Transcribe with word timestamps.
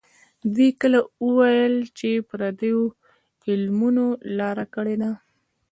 دوی 0.53 0.69
کله 0.81 0.99
ویل 1.35 1.75
چې 1.97 2.09
پردیو 2.29 2.81
علمونو 3.49 4.05
لاره 4.37 4.65
کړې 4.75 4.95
ده. 5.01 5.11